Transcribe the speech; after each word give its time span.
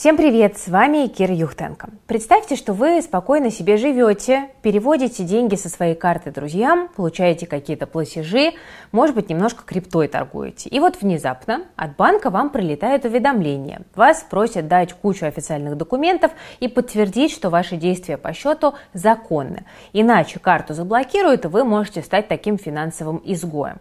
Всем 0.00 0.16
привет, 0.16 0.56
с 0.56 0.68
вами 0.68 1.08
Кира 1.08 1.34
Юхтенко. 1.34 1.90
Представьте, 2.06 2.56
что 2.56 2.72
вы 2.72 3.02
спокойно 3.02 3.50
себе 3.50 3.76
живете, 3.76 4.48
переводите 4.62 5.24
деньги 5.24 5.56
со 5.56 5.68
своей 5.68 5.94
карты 5.94 6.30
друзьям, 6.30 6.88
получаете 6.96 7.46
какие-то 7.46 7.86
платежи, 7.86 8.52
может 8.92 9.14
быть, 9.14 9.28
немножко 9.28 9.62
криптой 9.62 10.08
торгуете. 10.08 10.70
И 10.70 10.80
вот 10.80 11.02
внезапно 11.02 11.66
от 11.76 11.96
банка 11.96 12.30
вам 12.30 12.48
прилетает 12.48 13.04
уведомление. 13.04 13.82
Вас 13.94 14.22
просят 14.22 14.68
дать 14.68 14.94
кучу 14.94 15.26
официальных 15.26 15.76
документов 15.76 16.32
и 16.60 16.68
подтвердить, 16.68 17.30
что 17.30 17.50
ваши 17.50 17.76
действия 17.76 18.16
по 18.16 18.32
счету 18.32 18.72
законны. 18.94 19.66
Иначе 19.92 20.38
карту 20.38 20.72
заблокируют, 20.72 21.44
и 21.44 21.48
вы 21.48 21.62
можете 21.64 22.00
стать 22.00 22.26
таким 22.26 22.56
финансовым 22.56 23.20
изгоем. 23.22 23.80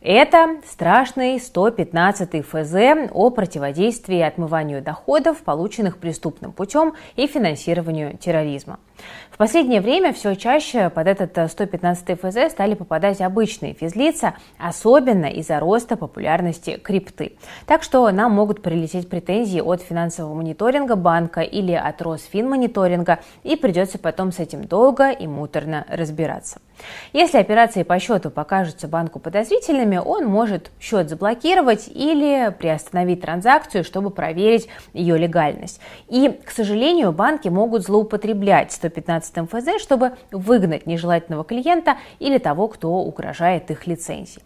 Это 0.00 0.60
страшный 0.66 1.40
115 1.40 2.44
ФЗ 2.44 2.74
о 3.12 3.30
противодействии 3.30 4.20
отмыванию 4.20 4.82
доходов, 4.82 5.38
полученных 5.42 5.98
преступным 5.98 6.52
путем 6.52 6.94
и 7.16 7.26
финансированию 7.26 8.16
терроризма. 8.18 8.78
В 9.30 9.38
последнее 9.38 9.82
время 9.82 10.12
все 10.14 10.34
чаще 10.34 10.88
под 10.88 11.06
этот 11.06 11.50
115 11.50 12.08
э, 12.08 12.16
ФЗ 12.16 12.52
стали 12.52 12.74
попадать 12.74 13.20
обычные 13.20 13.74
физлица, 13.74 14.34
особенно 14.58 15.26
из-за 15.26 15.60
роста 15.60 15.96
популярности 15.96 16.78
крипты. 16.82 17.36
Так 17.66 17.82
что 17.82 18.10
нам 18.10 18.32
могут 18.32 18.62
прилететь 18.62 19.10
претензии 19.10 19.60
от 19.60 19.82
финансового 19.82 20.32
мониторинга 20.34 20.96
банка 20.96 21.42
или 21.42 21.72
от 21.72 22.00
Росфинмониторинга, 22.00 23.18
и 23.42 23.56
придется 23.56 23.98
потом 23.98 24.32
с 24.32 24.38
этим 24.38 24.64
долго 24.64 25.10
и 25.10 25.26
муторно 25.26 25.84
разбираться. 25.88 26.60
Если 27.12 27.38
операции 27.38 27.82
по 27.82 27.98
счету 27.98 28.30
покажутся 28.30 28.88
банку 28.88 29.18
подозрительными, 29.18 29.96
он 29.96 30.26
может 30.26 30.70
счет 30.80 31.08
заблокировать 31.08 31.88
или 31.88 32.54
приостановить 32.58 33.22
транзакцию, 33.22 33.84
чтобы 33.84 34.10
проверить 34.10 34.68
ее 34.92 35.16
легальность. 35.16 35.80
И, 36.08 36.28
к 36.28 36.50
сожалению, 36.50 37.12
банки 37.12 37.48
могут 37.48 37.82
злоупотреблять 37.82 38.72
115 38.88 39.36
МФЗ, 39.36 39.82
чтобы 39.82 40.12
выгнать 40.30 40.86
нежелательного 40.86 41.44
клиента 41.44 41.96
или 42.18 42.38
того, 42.38 42.68
кто 42.68 42.90
угрожает 42.90 43.70
их 43.70 43.86
лицензии. 43.86 44.42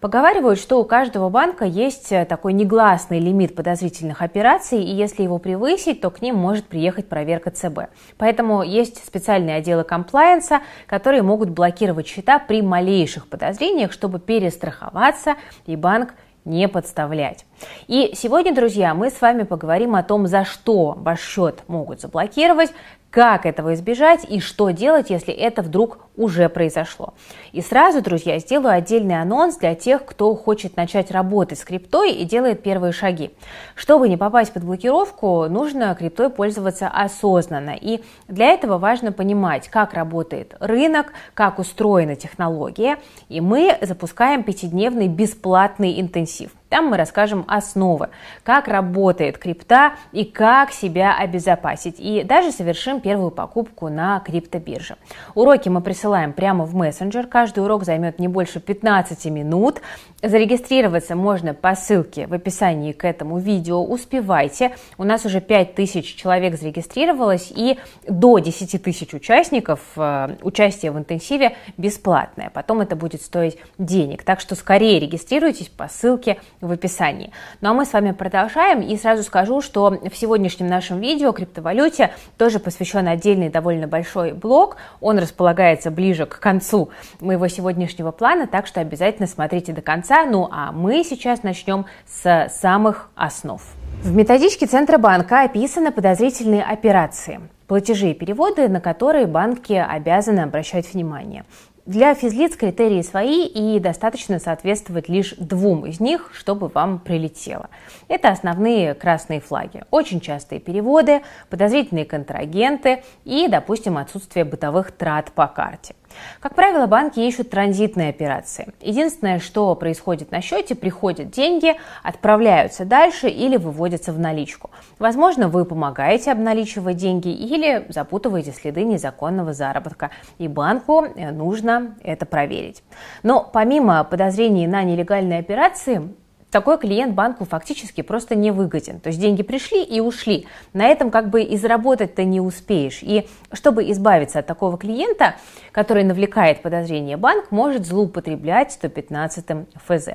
Поговаривают, 0.00 0.58
что 0.58 0.80
у 0.80 0.84
каждого 0.84 1.28
банка 1.28 1.64
есть 1.64 2.10
э, 2.10 2.24
такой 2.24 2.52
негласный 2.52 3.20
лимит 3.20 3.54
подозрительных 3.54 4.20
операций, 4.20 4.82
и 4.82 4.90
если 4.90 5.22
его 5.22 5.38
превысить, 5.38 6.00
то 6.00 6.10
к 6.10 6.20
ним 6.20 6.34
может 6.34 6.66
приехать 6.66 7.08
проверка 7.08 7.52
ЦБ. 7.52 7.92
Поэтому 8.18 8.64
есть 8.64 9.04
специальные 9.06 9.56
отделы 9.56 9.84
комплайенса, 9.84 10.62
которые 10.88 11.22
могут 11.22 11.50
блокировать 11.50 12.08
счета 12.08 12.40
при 12.40 12.62
малейших 12.62 13.28
подозрениях, 13.28 13.92
чтобы 13.92 14.18
перестраховаться, 14.18 15.36
и 15.66 15.76
банк 15.76 16.14
не 16.44 16.66
подставлять. 16.66 17.46
И 17.86 18.12
сегодня, 18.16 18.52
друзья, 18.52 18.94
мы 18.94 19.10
с 19.10 19.20
вами 19.20 19.44
поговорим 19.44 19.94
о 19.94 20.02
том, 20.02 20.26
за 20.26 20.44
что 20.44 20.94
ваш 20.98 21.20
счет 21.20 21.62
могут 21.68 22.00
заблокировать, 22.00 22.72
как 23.12 23.44
этого 23.44 23.74
избежать 23.74 24.24
и 24.28 24.40
что 24.40 24.70
делать, 24.70 25.10
если 25.10 25.34
это 25.34 25.60
вдруг 25.60 25.98
уже 26.16 26.48
произошло. 26.48 27.12
И 27.52 27.60
сразу, 27.60 28.00
друзья, 28.00 28.38
сделаю 28.38 28.74
отдельный 28.74 29.20
анонс 29.20 29.56
для 29.56 29.74
тех, 29.74 30.04
кто 30.06 30.34
хочет 30.34 30.76
начать 30.76 31.10
работать 31.10 31.58
с 31.58 31.64
криптой 31.64 32.12
и 32.12 32.24
делает 32.24 32.62
первые 32.62 32.92
шаги. 32.92 33.30
Чтобы 33.74 34.08
не 34.08 34.16
попасть 34.16 34.54
под 34.54 34.64
блокировку, 34.64 35.46
нужно 35.48 35.94
криптой 35.94 36.30
пользоваться 36.30 36.88
осознанно. 36.88 37.76
И 37.78 38.02
для 38.28 38.46
этого 38.46 38.78
важно 38.78 39.12
понимать, 39.12 39.68
как 39.68 39.92
работает 39.92 40.56
рынок, 40.58 41.12
как 41.34 41.58
устроена 41.58 42.16
технология. 42.16 42.96
И 43.28 43.42
мы 43.42 43.76
запускаем 43.82 44.42
пятидневный 44.42 45.08
бесплатный 45.08 46.00
интенсив. 46.00 46.50
Там 46.72 46.86
мы 46.86 46.96
расскажем 46.96 47.44
основы, 47.48 48.08
как 48.44 48.66
работает 48.66 49.36
крипта 49.36 49.92
и 50.10 50.24
как 50.24 50.72
себя 50.72 51.14
обезопасить. 51.14 51.96
И 51.98 52.22
даже 52.24 52.50
совершим 52.50 53.02
первую 53.02 53.30
покупку 53.30 53.90
на 53.90 54.20
криптобирже. 54.20 54.96
Уроки 55.34 55.68
мы 55.68 55.82
присылаем 55.82 56.32
прямо 56.32 56.64
в 56.64 56.74
мессенджер. 56.74 57.26
Каждый 57.26 57.62
урок 57.62 57.84
займет 57.84 58.18
не 58.18 58.26
больше 58.26 58.58
15 58.58 59.26
минут. 59.26 59.82
Зарегистрироваться 60.22 61.16
можно 61.16 61.52
по 61.52 61.74
ссылке 61.74 62.28
в 62.28 62.32
описании 62.32 62.92
к 62.92 63.04
этому 63.04 63.40
видео. 63.40 63.82
Успевайте. 63.82 64.76
У 64.96 65.02
нас 65.02 65.26
уже 65.26 65.40
5000 65.40 66.14
человек 66.14 66.56
зарегистрировалось 66.56 67.52
и 67.52 67.76
до 68.06 68.38
10 68.38 68.80
тысяч 68.80 69.14
участников 69.14 69.80
э, 69.96 70.36
участие 70.42 70.92
в 70.92 70.98
интенсиве 70.98 71.56
бесплатное. 71.76 72.50
Потом 72.54 72.82
это 72.82 72.94
будет 72.94 73.20
стоить 73.20 73.58
денег. 73.78 74.22
Так 74.22 74.38
что 74.38 74.54
скорее 74.54 75.00
регистрируйтесь 75.00 75.66
по 75.66 75.88
ссылке 75.88 76.38
в 76.60 76.70
описании. 76.70 77.32
Ну 77.60 77.70
а 77.70 77.74
мы 77.74 77.84
с 77.84 77.92
вами 77.92 78.12
продолжаем 78.12 78.80
и 78.80 78.96
сразу 78.96 79.24
скажу, 79.24 79.60
что 79.60 79.90
в 79.90 80.16
сегодняшнем 80.16 80.68
нашем 80.68 81.00
видео 81.00 81.30
о 81.30 81.32
криптовалюте 81.32 82.12
тоже 82.38 82.60
посвящен 82.60 83.08
отдельный 83.08 83.48
довольно 83.48 83.88
большой 83.88 84.34
блок. 84.34 84.76
Он 85.00 85.18
располагается 85.18 85.90
ближе 85.90 86.26
к 86.26 86.38
концу 86.38 86.90
моего 87.18 87.48
сегодняшнего 87.48 88.12
плана, 88.12 88.46
так 88.46 88.68
что 88.68 88.80
обязательно 88.80 89.26
смотрите 89.26 89.72
до 89.72 89.82
конца. 89.82 90.11
Ну 90.12 90.46
а 90.52 90.72
мы 90.72 91.04
сейчас 91.04 91.42
начнем 91.42 91.86
с 92.06 92.48
самых 92.50 93.08
основ. 93.14 93.62
В 94.02 94.14
методичке 94.14 94.66
Центробанка 94.66 95.42
описаны 95.42 95.90
подозрительные 95.90 96.62
операции 96.62 97.40
платежи 97.66 98.10
и 98.10 98.14
переводы, 98.14 98.68
на 98.68 98.82
которые 98.82 99.26
банки 99.26 99.72
обязаны 99.72 100.40
обращать 100.40 100.92
внимание. 100.92 101.46
Для 101.86 102.14
физлиц 102.14 102.54
критерии 102.56 103.00
свои 103.00 103.46
и 103.46 103.80
достаточно 103.80 104.38
соответствовать 104.38 105.08
лишь 105.08 105.34
двум 105.38 105.86
из 105.86 105.98
них, 105.98 106.30
чтобы 106.34 106.68
вам 106.68 106.98
прилетело. 106.98 107.70
Это 108.08 108.28
основные 108.28 108.92
красные 108.92 109.40
флаги. 109.40 109.82
Очень 109.90 110.20
частые 110.20 110.60
переводы, 110.60 111.22
подозрительные 111.48 112.04
контрагенты 112.04 113.02
и, 113.24 113.48
допустим, 113.48 113.96
отсутствие 113.96 114.44
бытовых 114.44 114.92
трат 114.92 115.32
по 115.32 115.46
карте. 115.46 115.94
Как 116.40 116.54
правило, 116.54 116.86
банки 116.86 117.20
ищут 117.20 117.50
транзитные 117.50 118.10
операции. 118.10 118.72
Единственное, 118.80 119.38
что 119.38 119.74
происходит 119.74 120.30
на 120.30 120.40
счете, 120.40 120.74
приходят 120.74 121.30
деньги, 121.30 121.76
отправляются 122.02 122.84
дальше 122.84 123.28
или 123.28 123.56
выводятся 123.56 124.12
в 124.12 124.18
наличку. 124.18 124.70
Возможно, 124.98 125.48
вы 125.48 125.64
помогаете 125.64 126.32
обналичивать 126.32 126.96
деньги 126.96 127.28
или 127.28 127.86
запутываете 127.88 128.52
следы 128.52 128.84
незаконного 128.84 129.52
заработка, 129.52 130.10
и 130.38 130.48
банку 130.48 131.04
э, 131.04 131.30
нужно 131.30 131.96
это 132.02 132.26
проверить. 132.26 132.82
Но 133.22 133.48
помимо 133.52 134.04
подозрений 134.04 134.66
на 134.66 134.82
нелегальные 134.82 135.40
операции, 135.40 136.12
такой 136.52 136.78
клиент 136.78 137.14
банку 137.14 137.46
фактически 137.46 138.02
просто 138.02 138.34
не 138.34 138.50
выгоден. 138.50 139.00
То 139.00 139.08
есть 139.08 139.18
деньги 139.18 139.42
пришли 139.42 139.82
и 139.82 140.00
ушли. 140.00 140.46
На 140.74 140.86
этом 140.86 141.10
как 141.10 141.30
бы 141.30 141.42
и 141.42 141.56
заработать 141.56 142.14
ты 142.14 142.24
не 142.24 142.40
успеешь. 142.40 142.98
И 143.02 143.26
чтобы 143.52 143.90
избавиться 143.90 144.38
от 144.38 144.46
такого 144.46 144.76
клиента, 144.76 145.36
который 145.72 146.04
навлекает 146.04 146.60
подозрение, 146.62 147.16
банк 147.16 147.50
может 147.50 147.86
злоупотреблять 147.86 148.72
115 148.72 149.66
ФЗ. 149.86 150.08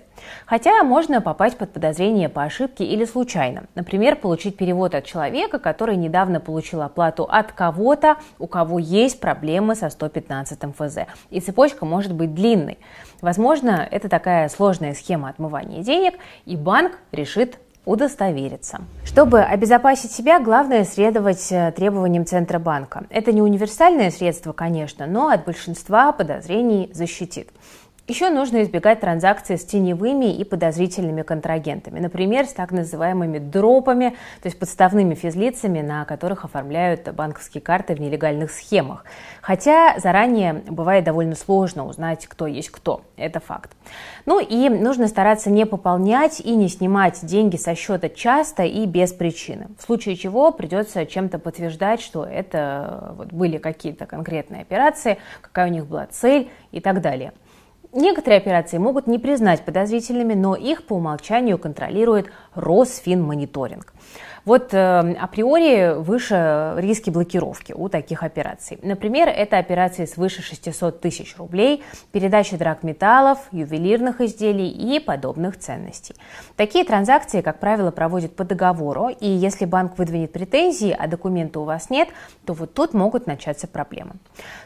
Хотя 0.45 0.83
можно 0.83 1.21
попасть 1.21 1.57
под 1.57 1.73
подозрение 1.73 2.29
по 2.29 2.43
ошибке 2.43 2.85
или 2.85 3.05
случайно. 3.05 3.63
Например, 3.73 4.15
получить 4.15 4.57
перевод 4.57 4.93
от 4.93 5.05
человека, 5.05 5.57
который 5.57 5.95
недавно 5.95 6.39
получил 6.39 6.83
оплату 6.83 7.23
от 7.23 7.51
кого-то, 7.51 8.17
у 8.37 8.45
кого 8.45 8.77
есть 8.77 9.19
проблемы 9.19 9.73
со 9.73 9.89
115 9.89 10.59
ФЗ. 10.75 10.97
И 11.31 11.39
цепочка 11.39 11.85
может 11.85 12.13
быть 12.13 12.35
длинной. 12.35 12.77
Возможно, 13.21 13.87
это 13.89 14.09
такая 14.09 14.47
сложная 14.47 14.93
схема 14.93 15.29
отмывания 15.29 15.81
денег, 15.81 16.13
и 16.45 16.55
банк 16.55 16.93
решит 17.11 17.57
удостовериться. 17.87 18.81
Чтобы 19.05 19.39
обезопасить 19.39 20.11
себя, 20.11 20.41
главное 20.41 20.83
следовать 20.83 21.51
э, 21.51 21.71
требованиям 21.71 22.25
Центробанка. 22.25 23.05
Это 23.09 23.31
не 23.31 23.41
универсальное 23.41 24.11
средство, 24.11 24.51
конечно, 24.51 25.07
но 25.07 25.29
от 25.29 25.45
большинства 25.45 26.11
подозрений 26.11 26.91
защитит. 26.93 27.49
Еще 28.07 28.29
нужно 28.29 28.63
избегать 28.63 29.01
транзакций 29.01 29.57
с 29.57 29.65
теневыми 29.65 30.33
и 30.33 30.45
подозрительными 30.45 31.23
контрагентами, 31.23 31.99
например, 31.99 32.45
с 32.45 32.53
так 32.53 32.71
называемыми 32.71 33.37
дропами, 33.37 34.11
то 34.41 34.47
есть 34.47 34.57
подставными 34.57 35.13
физлицами, 35.13 35.81
на 35.81 36.05
которых 36.05 36.45
оформляют 36.45 37.13
банковские 37.13 37.61
карты 37.61 37.95
в 37.95 37.99
нелегальных 37.99 38.51
схемах. 38.51 39.03
Хотя 39.41 39.99
заранее 39.99 40.53
бывает 40.69 41.03
довольно 41.03 41.35
сложно 41.35 41.85
узнать, 41.85 42.27
кто 42.27 42.47
есть 42.47 42.69
кто. 42.69 43.01
Это 43.17 43.41
факт. 43.41 43.71
Ну 44.25 44.39
и 44.39 44.69
нужно 44.69 45.09
стараться 45.09 45.49
не 45.49 45.65
пополнять 45.65 46.39
и 46.39 46.55
не 46.55 46.69
снимать 46.69 47.19
деньги 47.25 47.57
со 47.57 47.75
счета 47.75 48.07
часто 48.07 48.63
и 48.63 48.85
без 48.85 49.11
причины. 49.11 49.67
В 49.77 49.83
случае 49.83 50.15
чего 50.15 50.51
придется 50.53 51.05
чем-то 51.05 51.39
подтверждать, 51.39 51.99
что 51.99 52.23
это 52.23 53.15
вот 53.17 53.33
были 53.33 53.57
какие-то 53.57 54.05
конкретные 54.05 54.61
операции, 54.61 55.17
какая 55.41 55.67
у 55.67 55.73
них 55.73 55.87
была 55.87 56.05
цель 56.05 56.49
и 56.71 56.79
так 56.79 57.01
далее. 57.01 57.33
Некоторые 57.93 58.37
операции 58.37 58.77
могут 58.77 59.07
не 59.07 59.17
признать 59.17 59.63
подозрительными, 59.63 60.33
но 60.33 60.55
их 60.55 60.85
по 60.85 60.93
умолчанию 60.93 61.57
контролирует 61.57 62.31
Росфинмониторинг. 62.53 63.93
Вот 64.47 64.73
э, 64.73 65.13
априори 65.19 65.99
выше 65.99 66.73
риски 66.77 67.09
блокировки 67.09 67.73
у 67.73 67.89
таких 67.89 68.23
операций. 68.23 68.79
Например, 68.81 69.27
это 69.27 69.57
операции 69.57 70.05
свыше 70.05 70.41
600 70.41 71.01
тысяч 71.01 71.35
рублей, 71.35 71.83
передача 72.13 72.57
драгметаллов, 72.57 73.39
ювелирных 73.51 74.21
изделий 74.21 74.69
и 74.69 75.01
подобных 75.01 75.59
ценностей. 75.59 76.15
Такие 76.55 76.85
транзакции, 76.85 77.41
как 77.41 77.59
правило, 77.59 77.91
проводят 77.91 78.37
по 78.37 78.45
договору, 78.45 79.09
и 79.09 79.27
если 79.27 79.65
банк 79.65 79.97
выдвинет 79.97 80.31
претензии, 80.31 80.95
а 80.97 81.07
документа 81.07 81.59
у 81.59 81.65
вас 81.65 81.89
нет, 81.89 82.07
то 82.45 82.53
вот 82.53 82.73
тут 82.73 82.93
могут 82.93 83.27
начаться 83.27 83.67
проблемы. 83.67 84.13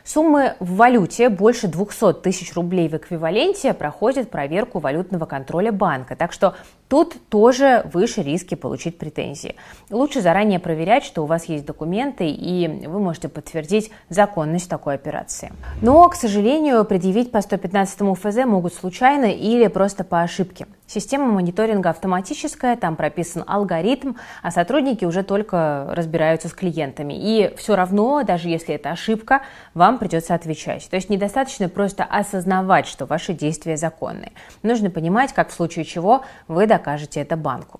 Суммы 0.04 0.57
в 0.60 0.75
валюте 0.75 1.30
больше 1.30 1.68
200 1.68 2.22
тысяч 2.22 2.54
рублей 2.54 2.88
в 2.88 2.98
эквиваленте 2.98 3.74
проходят 3.74 4.30
проверку 4.30 4.78
валютного 4.78 5.25
контроля 5.25 5.72
банка, 5.72 6.16
так 6.16 6.33
что 6.33 6.54
Тут 6.91 7.15
тоже 7.29 7.89
выше 7.93 8.21
риски 8.21 8.55
получить 8.55 8.97
претензии. 8.97 9.55
Лучше 9.89 10.19
заранее 10.19 10.59
проверять, 10.59 11.05
что 11.05 11.23
у 11.23 11.25
вас 11.25 11.45
есть 11.45 11.65
документы, 11.65 12.27
и 12.27 12.67
вы 12.85 12.99
можете 12.99 13.29
подтвердить 13.29 13.91
законность 14.09 14.69
такой 14.69 14.95
операции. 14.95 15.53
Но, 15.81 16.09
к 16.09 16.15
сожалению, 16.15 16.83
предъявить 16.83 17.31
по 17.31 17.39
115 17.39 18.01
ФЗ 18.17 18.43
могут 18.45 18.73
случайно 18.73 19.23
или 19.23 19.67
просто 19.67 20.03
по 20.03 20.19
ошибке. 20.19 20.67
Система 20.93 21.27
мониторинга 21.27 21.91
автоматическая, 21.91 22.75
там 22.75 22.97
прописан 22.97 23.45
алгоритм, 23.47 24.15
а 24.43 24.51
сотрудники 24.51 25.05
уже 25.05 25.23
только 25.23 25.88
разбираются 25.91 26.49
с 26.49 26.53
клиентами. 26.53 27.13
И 27.13 27.55
все 27.55 27.77
равно, 27.77 28.23
даже 28.23 28.49
если 28.49 28.75
это 28.75 28.91
ошибка, 28.91 29.41
вам 29.73 29.99
придется 29.99 30.35
отвечать. 30.35 30.89
То 30.89 30.97
есть 30.97 31.09
недостаточно 31.09 31.69
просто 31.69 32.03
осознавать, 32.03 32.88
что 32.88 33.05
ваши 33.05 33.31
действия 33.31 33.77
законные. 33.77 34.33
Нужно 34.63 34.89
понимать, 34.89 35.31
как 35.31 35.47
в 35.47 35.53
случае 35.53 35.85
чего 35.85 36.25
вы 36.49 36.67
докажете 36.67 37.21
это 37.21 37.37
банку. 37.37 37.79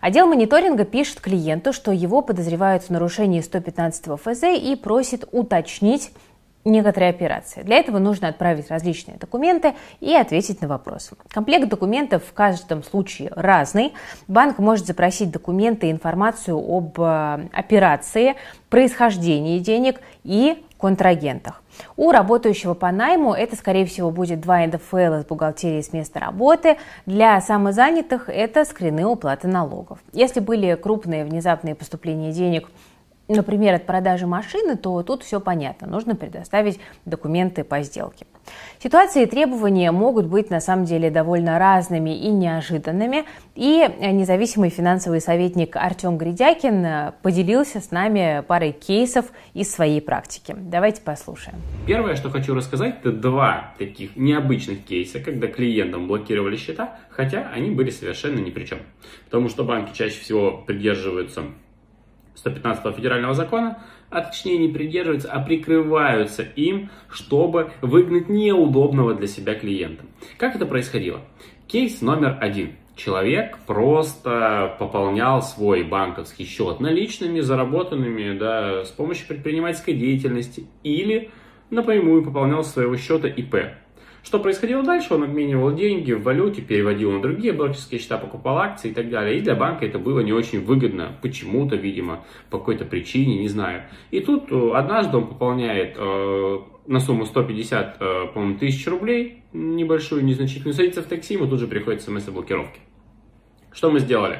Отдел 0.00 0.28
мониторинга 0.28 0.84
пишет 0.84 1.20
клиенту, 1.20 1.72
что 1.72 1.90
его 1.90 2.22
подозревают 2.22 2.84
в 2.84 2.90
нарушении 2.90 3.40
115 3.40 4.20
ФЗ 4.20 4.42
и 4.56 4.76
просит 4.76 5.24
уточнить 5.32 6.12
некоторые 6.64 7.10
операции. 7.10 7.62
Для 7.62 7.76
этого 7.76 7.98
нужно 7.98 8.28
отправить 8.28 8.70
различные 8.70 9.18
документы 9.18 9.74
и 10.00 10.14
ответить 10.14 10.62
на 10.62 10.68
вопросы. 10.68 11.16
Комплект 11.28 11.68
документов 11.68 12.22
в 12.24 12.32
каждом 12.32 12.82
случае 12.82 13.30
разный. 13.34 13.94
Банк 14.28 14.58
может 14.58 14.86
запросить 14.86 15.30
документы 15.30 15.88
и 15.88 15.90
информацию 15.90 16.56
об 16.56 16.98
э, 17.00 17.48
операции, 17.52 18.34
происхождении 18.70 19.58
денег 19.58 20.00
и 20.24 20.64
контрагентах. 20.80 21.62
У 21.96 22.10
работающего 22.10 22.74
по 22.74 22.90
найму 22.90 23.32
это, 23.32 23.56
скорее 23.56 23.86
всего, 23.86 24.10
будет 24.10 24.40
два 24.40 24.66
НДФЛ 24.66 25.14
из 25.14 25.24
бухгалтерии 25.24 25.80
с 25.80 25.92
места 25.92 26.20
работы. 26.20 26.76
Для 27.06 27.40
самозанятых 27.40 28.28
это 28.28 28.64
скрины 28.64 29.06
уплаты 29.06 29.48
налогов. 29.48 29.98
Если 30.12 30.40
были 30.40 30.74
крупные 30.74 31.24
внезапные 31.24 31.74
поступления 31.74 32.32
денег– 32.32 32.68
например, 33.28 33.74
от 33.74 33.86
продажи 33.86 34.26
машины, 34.26 34.76
то 34.76 35.02
тут 35.02 35.22
все 35.22 35.40
понятно. 35.40 35.86
Нужно 35.86 36.14
предоставить 36.14 36.78
документы 37.04 37.64
по 37.64 37.82
сделке. 37.82 38.26
Ситуации 38.82 39.22
и 39.22 39.26
требования 39.26 39.90
могут 39.90 40.26
быть 40.26 40.50
на 40.50 40.60
самом 40.60 40.84
деле 40.84 41.10
довольно 41.10 41.58
разными 41.58 42.10
и 42.10 42.28
неожиданными. 42.28 43.24
И 43.54 43.88
независимый 44.00 44.68
финансовый 44.68 45.22
советник 45.22 45.76
Артем 45.76 46.18
Гридякин 46.18 47.12
поделился 47.22 47.80
с 47.80 47.90
нами 47.90 48.42
парой 48.46 48.72
кейсов 48.72 49.26
из 49.54 49.72
своей 49.72 50.02
практики. 50.02 50.54
Давайте 50.58 51.00
послушаем. 51.00 51.58
Первое, 51.86 52.16
что 52.16 52.28
хочу 52.28 52.54
рассказать, 52.54 52.96
это 53.00 53.12
два 53.12 53.74
таких 53.78 54.16
необычных 54.16 54.84
кейса, 54.84 55.20
когда 55.20 55.46
клиентам 55.46 56.06
блокировали 56.06 56.56
счета, 56.56 56.98
хотя 57.08 57.48
они 57.54 57.70
были 57.70 57.88
совершенно 57.88 58.40
ни 58.40 58.50
при 58.50 58.64
чем. 58.64 58.78
Потому 59.24 59.48
что 59.48 59.64
банки 59.64 59.96
чаще 59.96 60.20
всего 60.20 60.62
придерживаются 60.66 61.44
115 62.34 62.94
федерального 62.94 63.34
закона, 63.34 63.82
а 64.10 64.20
точнее 64.20 64.58
не 64.58 64.68
придерживаются, 64.68 65.30
а 65.30 65.40
прикрываются 65.40 66.42
им, 66.42 66.90
чтобы 67.08 67.72
выгнать 67.82 68.28
неудобного 68.28 69.14
для 69.14 69.26
себя 69.26 69.54
клиента. 69.54 70.04
Как 70.38 70.54
это 70.56 70.66
происходило? 70.66 71.20
Кейс 71.66 72.00
номер 72.00 72.38
один. 72.40 72.76
Человек 72.96 73.58
просто 73.66 74.76
пополнял 74.78 75.42
свой 75.42 75.82
банковский 75.82 76.44
счет 76.44 76.78
наличными, 76.78 77.40
заработанными 77.40 78.38
да, 78.38 78.84
с 78.84 78.90
помощью 78.90 79.26
предпринимательской 79.26 79.94
деятельности 79.94 80.66
или 80.84 81.30
напрямую 81.70 82.24
пополнял 82.24 82.62
своего 82.62 82.96
счета 82.96 83.26
ИП. 83.26 83.56
Что 84.24 84.38
происходило 84.38 84.82
дальше? 84.82 85.12
Он 85.12 85.22
обменивал 85.22 85.74
деньги 85.74 86.12
в 86.12 86.22
валюте, 86.22 86.62
переводил 86.62 87.12
на 87.12 87.20
другие 87.20 87.52
брокерские 87.52 88.00
счета, 88.00 88.16
покупал 88.16 88.56
акции 88.56 88.90
и 88.90 88.94
так 88.94 89.10
далее. 89.10 89.36
И 89.36 89.42
для 89.42 89.54
банка 89.54 89.84
это 89.84 89.98
было 89.98 90.20
не 90.20 90.32
очень 90.32 90.64
выгодно, 90.64 91.12
почему-то, 91.20 91.76
видимо, 91.76 92.24
по 92.48 92.58
какой-то 92.58 92.86
причине, 92.86 93.38
не 93.38 93.48
знаю. 93.48 93.82
И 94.10 94.20
тут 94.20 94.50
э, 94.50 94.70
однажды 94.74 95.18
он 95.18 95.26
пополняет 95.26 95.96
э, 95.98 96.58
на 96.86 97.00
сумму 97.00 97.26
150, 97.26 97.96
э, 98.00 98.26
по-моему, 98.32 98.58
тысяч 98.58 98.86
рублей, 98.86 99.42
небольшую, 99.52 100.24
незначительную, 100.24 100.72
садится 100.72 101.02
в 101.02 101.06
такси, 101.06 101.34
ему 101.34 101.46
тут 101.46 101.60
же 101.60 101.66
приходит 101.66 102.00
смс 102.00 102.26
о 102.26 102.32
блокировке. 102.32 102.80
Что 103.72 103.90
мы 103.90 104.00
сделали? 104.00 104.38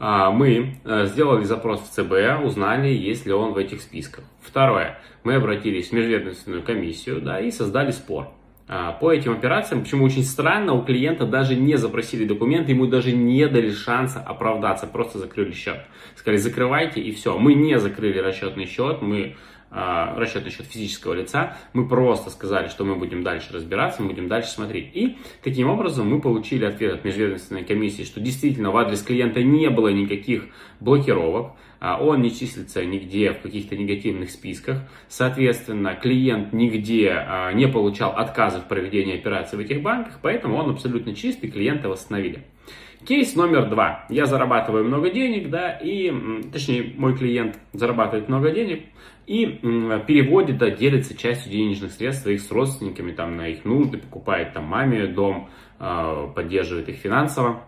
А, 0.00 0.32
мы 0.32 0.74
э, 0.84 1.06
сделали 1.06 1.44
запрос 1.44 1.80
в 1.80 1.88
ЦБ, 1.90 2.44
узнали, 2.44 2.88
есть 2.88 3.24
ли 3.24 3.32
он 3.32 3.54
в 3.54 3.56
этих 3.56 3.80
списках. 3.80 4.24
Второе. 4.42 4.98
Мы 5.22 5.36
обратились 5.36 5.88
в 5.88 5.92
межведомственную 5.92 6.62
комиссию 6.62 7.22
да, 7.22 7.40
и 7.40 7.50
создали 7.50 7.90
спор. 7.90 8.28
А, 8.66 8.92
по 8.92 9.12
этим 9.12 9.32
операциям, 9.32 9.82
почему 9.82 10.04
очень 10.04 10.22
странно, 10.22 10.72
у 10.72 10.82
клиента 10.82 11.26
даже 11.26 11.54
не 11.54 11.76
запросили 11.76 12.24
документы, 12.24 12.72
ему 12.72 12.86
даже 12.86 13.12
не 13.12 13.46
дали 13.46 13.70
шанса 13.70 14.20
оправдаться, 14.20 14.86
просто 14.86 15.18
закрыли 15.18 15.52
счет. 15.52 15.80
Сказали, 16.16 16.38
закрывайте 16.38 17.00
и 17.00 17.12
все. 17.12 17.36
Мы 17.38 17.54
не 17.54 17.78
закрыли 17.78 18.18
расчетный 18.18 18.64
счет, 18.64 19.02
мы 19.02 19.36
э, 19.70 20.14
расчетный 20.16 20.50
счет 20.50 20.64
физического 20.64 21.12
лица, 21.12 21.58
мы 21.74 21.86
просто 21.86 22.30
сказали, 22.30 22.68
что 22.68 22.86
мы 22.86 22.96
будем 22.96 23.22
дальше 23.22 23.52
разбираться, 23.52 24.00
мы 24.00 24.08
будем 24.08 24.28
дальше 24.28 24.48
смотреть. 24.48 24.96
И 24.96 25.18
таким 25.42 25.68
образом 25.68 26.08
мы 26.08 26.22
получили 26.22 26.64
ответ 26.64 26.94
от 26.94 27.04
межведомственной 27.04 27.64
комиссии, 27.64 28.04
что 28.04 28.18
действительно 28.18 28.70
в 28.70 28.78
адрес 28.78 29.02
клиента 29.02 29.42
не 29.42 29.68
было 29.68 29.88
никаких 29.88 30.44
блокировок, 30.80 31.52
а 31.73 31.73
он 31.92 32.22
не 32.22 32.30
числится 32.30 32.82
нигде 32.82 33.32
в 33.32 33.40
каких-то 33.40 33.76
негативных 33.76 34.30
списках. 34.30 34.78
Соответственно, 35.08 35.94
клиент 35.94 36.54
нигде 36.54 37.10
а, 37.10 37.52
не 37.52 37.68
получал 37.68 38.12
отказа 38.12 38.60
в 38.60 38.68
проведении 38.68 39.16
операций 39.16 39.58
в 39.58 39.60
этих 39.60 39.82
банках, 39.82 40.18
поэтому 40.22 40.56
он 40.56 40.70
абсолютно 40.70 41.14
чистый, 41.14 41.50
клиента 41.50 41.90
восстановили. 41.90 42.44
Кейс 43.06 43.36
номер 43.36 43.68
два. 43.68 44.06
Я 44.08 44.24
зарабатываю 44.24 44.86
много 44.86 45.10
денег, 45.10 45.50
да, 45.50 45.72
и, 45.72 46.10
точнее, 46.50 46.94
мой 46.96 47.14
клиент 47.18 47.58
зарабатывает 47.74 48.30
много 48.30 48.50
денег 48.50 48.84
и 49.26 49.44
переводит, 50.06 50.56
да, 50.56 50.70
делится 50.70 51.14
частью 51.14 51.52
денежных 51.52 51.92
средств 51.92 52.22
своих 52.22 52.40
с 52.40 52.50
родственниками, 52.50 53.12
там, 53.12 53.36
на 53.36 53.48
их 53.48 53.66
нужды, 53.66 53.98
покупает 53.98 54.54
там 54.54 54.64
маме 54.64 55.06
дом, 55.06 55.50
а, 55.78 56.28
поддерживает 56.28 56.88
их 56.88 56.96
финансово. 56.96 57.62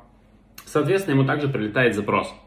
Соответственно, 0.65 1.17
ему 1.17 1.27
также 1.27 1.49
прилетает 1.49 1.95
запрос– 1.95 2.35
а, 2.45 2.46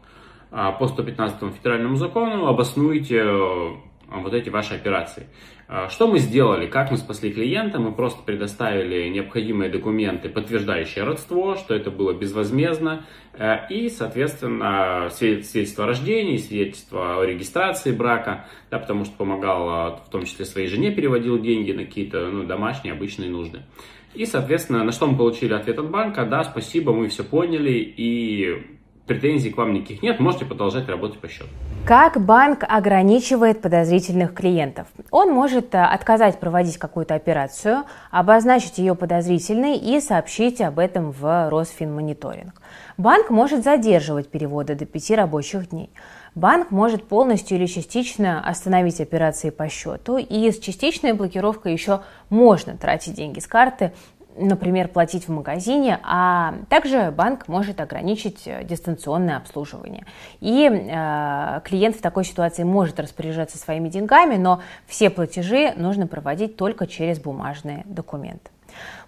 по 0.50 0.88
115 0.88 1.54
федеральному 1.54 1.96
закону 1.96 2.46
обоснуйте 2.46 3.18
э, 3.18 3.70
вот 4.08 4.34
эти 4.34 4.48
ваши 4.48 4.74
операции. 4.74 5.26
А, 5.68 5.88
что 5.88 6.08
мы 6.08 6.18
сделали? 6.18 6.66
Как 6.66 6.90
мы 6.90 6.96
спасли 6.96 7.32
клиента? 7.32 7.78
Мы 7.78 7.92
просто 7.92 8.22
предоставили 8.24 9.08
необходимые 9.08 9.70
документы, 9.70 10.28
подтверждающие 10.28 11.04
родство, 11.04 11.54
что 11.54 11.74
это 11.74 11.92
было 11.92 12.12
безвозмездно, 12.12 13.06
э, 13.34 13.68
и, 13.70 13.88
соответственно, 13.88 15.08
свидетельство 15.10 15.84
о 15.84 15.86
рождении, 15.86 16.36
свидетельство 16.38 17.20
о 17.20 17.24
регистрации 17.24 17.92
брака, 17.92 18.46
да, 18.70 18.80
потому 18.80 19.04
что 19.04 19.16
помогал, 19.16 20.02
в 20.04 20.10
том 20.10 20.24
числе 20.24 20.44
своей 20.44 20.66
жене, 20.66 20.90
переводил 20.90 21.38
деньги 21.40 21.70
на 21.70 21.84
какие-то 21.84 22.26
ну, 22.26 22.44
домашние, 22.44 22.92
обычные 22.92 23.30
нужды. 23.30 23.62
И, 24.14 24.26
соответственно, 24.26 24.82
на 24.82 24.90
что 24.90 25.06
мы 25.06 25.16
получили 25.16 25.52
ответ 25.52 25.78
от 25.78 25.88
банка, 25.88 26.24
да, 26.26 26.42
спасибо, 26.42 26.92
мы 26.92 27.08
все 27.08 27.22
поняли, 27.22 27.74
и 27.96 28.79
претензий 29.10 29.50
к 29.50 29.56
вам 29.56 29.74
никаких 29.74 30.04
нет, 30.04 30.20
можете 30.20 30.44
продолжать 30.44 30.88
работать 30.88 31.18
по 31.18 31.26
счету. 31.26 31.48
Как 31.84 32.24
банк 32.24 32.62
ограничивает 32.62 33.60
подозрительных 33.60 34.32
клиентов? 34.34 34.86
Он 35.10 35.32
может 35.32 35.74
э, 35.74 35.82
отказать 35.82 36.38
проводить 36.38 36.78
какую-то 36.78 37.16
операцию, 37.16 37.82
обозначить 38.12 38.78
ее 38.78 38.94
подозрительной 38.94 39.76
и 39.78 40.00
сообщить 40.00 40.60
об 40.60 40.78
этом 40.78 41.10
в 41.10 41.50
Росфинмониторинг. 41.50 42.62
Банк 42.98 43.30
может 43.30 43.64
задерживать 43.64 44.28
переводы 44.28 44.76
до 44.76 44.86
пяти 44.86 45.16
рабочих 45.16 45.70
дней. 45.70 45.90
Банк 46.36 46.70
может 46.70 47.08
полностью 47.08 47.58
или 47.58 47.66
частично 47.66 48.40
остановить 48.48 49.00
операции 49.00 49.50
по 49.50 49.68
счету, 49.68 50.18
и 50.18 50.52
с 50.52 50.60
частичной 50.60 51.14
блокировкой 51.14 51.72
еще 51.72 52.02
можно 52.28 52.76
тратить 52.76 53.14
деньги 53.14 53.40
с 53.40 53.48
карты 53.48 53.92
например, 54.36 54.88
платить 54.88 55.28
в 55.28 55.32
магазине, 55.32 55.98
а 56.02 56.54
также 56.68 57.10
банк 57.10 57.48
может 57.48 57.80
ограничить 57.80 58.42
э, 58.46 58.64
дистанционное 58.64 59.36
обслуживание. 59.36 60.06
И 60.40 60.68
э, 60.68 61.60
клиент 61.64 61.96
в 61.96 62.00
такой 62.00 62.24
ситуации 62.24 62.62
может 62.62 63.00
распоряжаться 63.00 63.58
своими 63.58 63.88
деньгами, 63.88 64.36
но 64.36 64.62
все 64.86 65.10
платежи 65.10 65.72
нужно 65.76 66.06
проводить 66.06 66.56
только 66.56 66.86
через 66.86 67.18
бумажные 67.18 67.82
документы. 67.86 68.50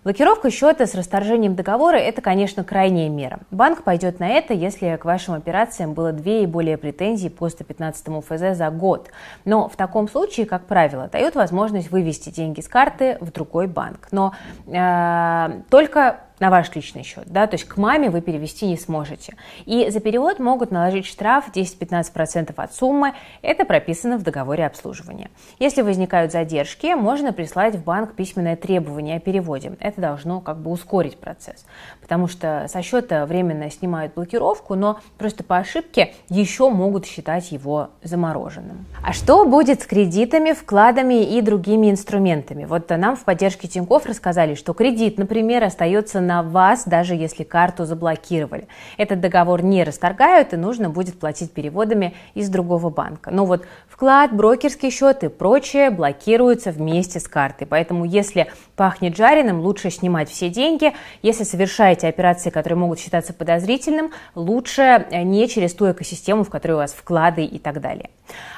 Блокировка 0.04 0.50
счета 0.50 0.88
с 0.88 0.96
расторжением 0.96 1.54
договора– 1.54 1.96
это, 1.98 2.20
конечно, 2.20 2.64
крайняя 2.64 3.08
мера. 3.08 3.38
Банк 3.52 3.84
пойдет 3.84 4.18
на 4.18 4.28
это, 4.28 4.52
если 4.52 4.96
к 4.96 5.04
вашим 5.04 5.34
операциям 5.34 5.94
было 5.94 6.10
две 6.10 6.42
и 6.42 6.46
более 6.46 6.76
претензий 6.76 7.30
по 7.30 7.48
115 7.48 8.24
ФЗ 8.24 8.56
за 8.56 8.70
год. 8.70 9.10
Но 9.44 9.68
в 9.68 9.76
таком 9.76 10.08
случае, 10.08 10.46
как 10.46 10.66
правило, 10.66 11.06
дают 11.06 11.36
возможность 11.36 11.92
вывести 11.92 12.30
деньги 12.30 12.60
с 12.60 12.66
карты 12.66 13.16
в 13.20 13.30
другой 13.30 13.68
банк. 13.68 14.08
Но 14.10 14.32
э, 14.66 15.60
только 15.70 16.18
на 16.42 16.50
ваш 16.50 16.74
личный 16.74 17.04
счет, 17.04 17.24
да, 17.26 17.46
то 17.46 17.54
есть 17.54 17.68
к 17.68 17.76
маме 17.76 18.10
вы 18.10 18.20
перевести 18.20 18.66
не 18.66 18.76
сможете. 18.76 19.36
И 19.64 19.88
за 19.90 20.00
перевод 20.00 20.40
могут 20.40 20.72
наложить 20.72 21.06
штраф 21.06 21.44
10-15% 21.54 22.52
от 22.56 22.74
суммы, 22.74 23.14
это 23.42 23.64
прописано 23.64 24.18
в 24.18 24.24
договоре 24.24 24.66
обслуживания. 24.66 25.30
Если 25.60 25.82
возникают 25.82 26.32
задержки, 26.32 26.94
можно 26.94 27.32
прислать 27.32 27.76
в 27.76 27.84
банк 27.84 28.14
письменное 28.14 28.56
требование 28.56 29.18
о 29.18 29.20
переводе. 29.20 29.76
Это 29.92 30.00
должно 30.00 30.40
как 30.40 30.56
бы 30.56 30.70
ускорить 30.70 31.18
процесс, 31.18 31.66
потому 32.00 32.26
что 32.26 32.64
со 32.68 32.80
счета 32.80 33.26
временно 33.26 33.70
снимают 33.70 34.14
блокировку, 34.14 34.74
но 34.74 35.00
просто 35.18 35.44
по 35.44 35.58
ошибке 35.58 36.14
еще 36.30 36.70
могут 36.70 37.04
считать 37.04 37.52
его 37.52 37.90
замороженным. 38.02 38.86
А 39.04 39.12
что 39.12 39.44
будет 39.44 39.82
с 39.82 39.86
кредитами, 39.86 40.52
вкладами 40.52 41.22
и 41.36 41.42
другими 41.42 41.90
инструментами? 41.90 42.64
Вот 42.64 42.88
нам 42.88 43.16
в 43.16 43.24
поддержке 43.24 43.68
Тинькофф 43.68 44.06
рассказали, 44.06 44.54
что 44.54 44.72
кредит, 44.72 45.18
например, 45.18 45.62
остается 45.62 46.20
на 46.20 46.42
вас, 46.42 46.84
даже 46.86 47.14
если 47.14 47.44
карту 47.44 47.84
заблокировали. 47.84 48.68
Этот 48.96 49.20
договор 49.20 49.62
не 49.62 49.84
расторгают, 49.84 50.54
и 50.54 50.56
нужно 50.56 50.88
будет 50.88 51.20
платить 51.20 51.52
переводами 51.52 52.14
из 52.32 52.48
другого 52.48 52.88
банка. 52.88 53.30
Но 53.30 53.44
вот 53.44 53.66
вклад, 53.88 54.32
брокерский 54.32 54.90
счет 54.90 55.22
и 55.22 55.28
прочее 55.28 55.90
блокируются 55.90 56.70
вместе 56.70 57.20
с 57.20 57.28
картой. 57.28 57.66
Поэтому 57.66 58.06
если 58.06 58.50
пахнет 58.74 59.16
жареным, 59.16 59.60
лучше 59.60 59.81
снимать 59.90 60.30
все 60.30 60.48
деньги. 60.48 60.92
Если 61.22 61.44
совершаете 61.44 62.08
операции, 62.08 62.50
которые 62.50 62.78
могут 62.78 63.00
считаться 63.00 63.32
подозрительным, 63.32 64.10
лучше 64.34 65.06
не 65.10 65.48
через 65.48 65.74
ту 65.74 65.90
экосистему, 65.90 66.44
в 66.44 66.50
которой 66.50 66.72
у 66.72 66.76
вас 66.76 66.92
вклады 66.92 67.44
и 67.44 67.58
так 67.58 67.80
далее. 67.80 68.10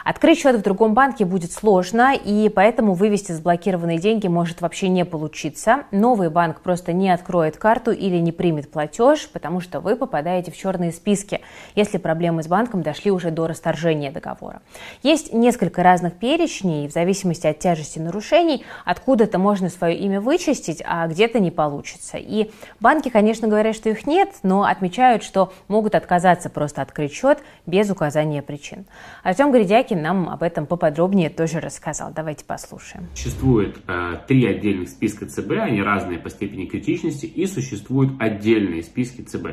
Открыть 0.04 0.38
счет 0.38 0.56
в 0.56 0.62
другом 0.62 0.94
банке 0.94 1.24
будет 1.24 1.50
сложно, 1.50 2.14
и 2.14 2.48
поэтому 2.48 2.94
вывести 2.94 3.32
заблокированные 3.32 3.98
деньги 3.98 4.28
может 4.28 4.60
вообще 4.60 4.88
не 4.88 5.04
получиться. 5.04 5.84
Новый 5.90 6.30
банк 6.30 6.60
просто 6.60 6.92
не 6.92 7.10
откроет 7.10 7.56
карту 7.56 7.90
или 7.90 8.18
не 8.18 8.30
примет 8.30 8.70
платеж, 8.70 9.28
потому 9.32 9.60
что 9.60 9.80
вы 9.80 9.96
попадаете 9.96 10.52
в 10.52 10.56
черные 10.56 10.92
списки, 10.92 11.40
если 11.74 11.98
проблемы 11.98 12.42
с 12.42 12.46
банком 12.46 12.82
дошли 12.82 13.10
уже 13.10 13.30
до 13.30 13.46
расторжения 13.46 14.10
договора. 14.10 14.60
Есть 15.02 15.32
несколько 15.32 15.82
разных 15.82 16.14
перечней, 16.14 16.86
в 16.86 16.92
зависимости 16.92 17.46
от 17.46 17.58
тяжести 17.58 17.98
нарушений, 17.98 18.64
откуда-то 18.84 19.38
можно 19.38 19.70
свое 19.70 19.96
имя 19.96 20.20
вычистить, 20.20 20.82
а 20.86 21.06
где-то 21.14 21.40
не 21.40 21.50
получится. 21.50 22.18
И 22.18 22.50
банки, 22.80 23.08
конечно, 23.08 23.48
говорят, 23.48 23.74
что 23.74 23.88
их 23.88 24.06
нет, 24.06 24.28
но 24.42 24.64
отмечают, 24.64 25.22
что 25.22 25.52
могут 25.68 25.94
отказаться 25.94 26.50
просто 26.50 26.82
открыть 26.82 27.12
счет 27.12 27.38
без 27.66 27.90
указания 27.90 28.42
причин. 28.42 28.84
Артем 29.22 29.52
Гридякин 29.52 30.02
нам 30.02 30.28
об 30.28 30.42
этом 30.42 30.66
поподробнее 30.66 31.30
тоже 31.30 31.60
рассказал. 31.60 32.12
Давайте 32.14 32.44
послушаем. 32.44 33.08
Существует 33.14 33.78
э, 33.86 34.16
три 34.28 34.44
отдельных 34.46 34.88
списка 34.88 35.26
ЦБ, 35.26 35.52
они 35.52 35.80
разные 35.80 36.18
по 36.18 36.28
степени 36.28 36.66
критичности, 36.66 37.26
и 37.26 37.46
существуют 37.46 38.20
отдельные 38.20 38.82
списки 38.82 39.22
ЦБ. 39.22 39.46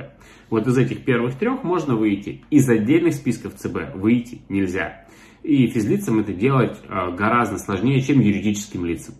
Вот 0.49 0.67
из 0.67 0.77
этих 0.77 1.05
первых 1.05 1.35
трех 1.35 1.63
можно 1.63 1.95
выйти. 1.95 2.43
Из 2.49 2.67
отдельных 2.67 3.13
списков 3.13 3.55
ЦБ 3.55 3.95
выйти 3.95 4.41
нельзя. 4.49 5.05
И 5.43 5.67
физлицам 5.67 6.19
это 6.19 6.33
делать 6.33 6.77
э, 6.87 7.11
гораздо 7.15 7.57
сложнее, 7.57 8.01
чем 8.01 8.19
юридическим 8.19 8.85
лицам. 8.85 9.15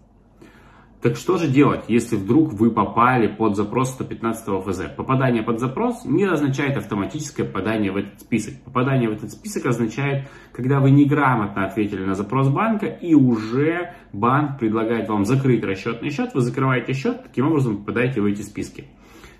Так 1.01 1.15
что 1.15 1.37
же 1.37 1.47
делать, 1.47 1.85
если 1.87 2.15
вдруг 2.15 2.53
вы 2.53 2.69
попали 2.69 3.25
под 3.25 3.55
запрос 3.55 3.89
115 3.93 4.63
ФЗ? 4.63 4.81
Попадание 4.95 5.41
под 5.41 5.59
запрос 5.59 6.05
не 6.05 6.25
означает 6.25 6.77
автоматическое 6.77 7.43
попадание 7.43 7.91
в 7.91 7.97
этот 7.97 8.21
список. 8.21 8.61
Попадание 8.61 9.09
в 9.09 9.13
этот 9.13 9.31
список 9.31 9.65
означает, 9.65 10.27
когда 10.53 10.79
вы 10.79 10.91
неграмотно 10.91 11.65
ответили 11.65 12.05
на 12.05 12.13
запрос 12.13 12.49
банка 12.49 12.85
и 12.85 13.15
уже 13.15 13.95
банк 14.13 14.59
предлагает 14.59 15.09
вам 15.09 15.25
закрыть 15.25 15.63
расчетный 15.63 16.11
счет, 16.11 16.35
вы 16.35 16.41
закрываете 16.41 16.93
счет, 16.93 17.23
таким 17.23 17.47
образом 17.47 17.77
попадаете 17.77 18.21
в 18.21 18.25
эти 18.25 18.43
списки. 18.43 18.85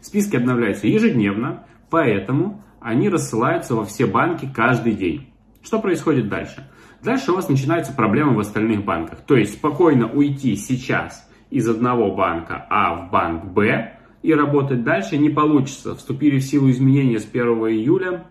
Списки 0.02 0.36
обновляются 0.38 0.88
ежедневно, 0.88 1.68
поэтому 1.92 2.64
они 2.80 3.08
рассылаются 3.08 3.76
во 3.76 3.86
все 3.86 4.08
банки 4.08 4.50
каждый 4.52 4.94
день. 4.94 5.32
Что 5.62 5.78
происходит 5.78 6.28
дальше? 6.28 6.68
Дальше 7.04 7.32
у 7.32 7.36
вас 7.36 7.50
начинаются 7.50 7.94
проблемы 7.94 8.34
в 8.34 8.40
остальных 8.40 8.84
банках. 8.84 9.22
То 9.22 9.36
есть 9.36 9.54
спокойно 9.54 10.12
уйти 10.12 10.56
сейчас– 10.56 11.28
из 11.52 11.68
одного 11.70 12.16
банка 12.16 12.66
А 12.70 12.96
в 12.96 13.12
банк 13.12 13.46
Б 13.46 13.98
и 14.24 14.34
работать 14.34 14.84
дальше 14.84 15.18
не 15.18 15.30
получится. 15.30 15.96
Вступили 15.96 16.40
в 16.40 16.44
силу 16.44 16.72
изменения 16.72 17.20
с 17.20 17.28
1 17.30 17.44
июля 17.44 18.26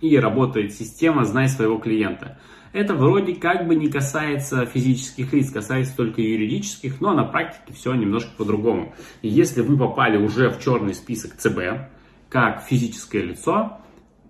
и 0.00 0.18
работает 0.18 0.74
система 0.74 1.24
«Знай 1.24 1.48
своего 1.48 1.78
клиента». 1.78 2.38
Это 2.72 2.94
вроде 2.94 3.34
как 3.34 3.66
бы 3.66 3.74
не 3.74 3.88
касается 3.88 4.64
физических 4.64 5.34
лиц, 5.34 5.50
касается 5.50 5.94
только 5.94 6.22
юридических, 6.22 7.02
но 7.02 7.12
на 7.12 7.24
практике 7.24 7.74
все 7.74 7.94
немножко 7.94 8.30
по-другому. 8.36 8.94
Если 9.20 9.60
вы 9.60 9.76
попали 9.76 10.16
уже 10.16 10.48
в 10.48 10.58
черный 10.58 10.94
список 10.94 11.36
ЦБ, 11.36 11.90
как 12.30 12.62
физическое 12.62 13.22
лицо, 13.22 13.78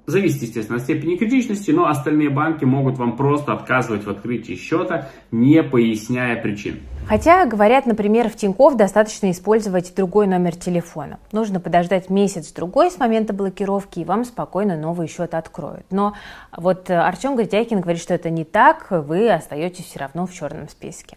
Зависит, 0.07 0.43
естественно, 0.43 0.79
от 0.79 0.85
степени 0.85 1.17
критичности, 1.17 1.71
но 1.71 1.87
остальные 1.87 2.29
банки 2.31 2.65
могут 2.65 2.99
вам 2.99 3.17
просто 3.17 3.53
отказывать 3.53 4.05
в 4.05 4.11
открытии 4.11 4.55
счета, 4.55 5.09
не 5.31 5.63
поясняя 5.63 6.41
причин. 6.43 6.81
Хотя, 7.07 7.47
говорят, 7.47 7.87
например, 7.87 8.29
в 8.29 8.37
Тинькофф 8.37 8.77
достаточно 8.77 9.31
использовать 9.31 9.93
другой 9.95 10.27
номер 10.27 10.57
телефона. 10.57 11.19
Нужно 11.31 11.61
подождать 11.61 12.11
месяц-другой 12.11 12.91
с 12.91 12.99
момента 12.99 13.33
блокировки, 13.33 14.01
и 14.01 14.05
вам 14.05 14.25
спокойно 14.25 14.77
новый 14.77 15.09
счет 15.09 15.35
откроют. 15.35 15.85
Но 15.91 16.15
вот 16.57 16.91
Артем 16.91 17.37
Гридякин 17.37 17.81
говорит, 17.81 18.01
что 18.01 18.15
это 18.15 18.31
не 18.31 18.45
так, 18.45 18.87
вы 18.91 19.31
остаетесь 19.31 19.85
все 19.85 20.01
равно 20.01 20.27
в 20.27 20.33
черном 20.33 20.69
списке. 20.69 21.17